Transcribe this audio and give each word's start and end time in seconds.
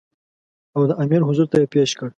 او 0.75 0.81
د 0.89 0.91
امیر 1.03 1.21
حضور 1.27 1.47
ته 1.51 1.55
یې 1.61 1.71
پېش 1.73 1.89
کړ. 1.99 2.09